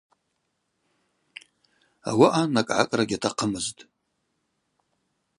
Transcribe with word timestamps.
Ауаъа 2.09 2.43
накӏгӏакӏра 2.53 3.03
гьатахъымызтӏ. 3.09 3.79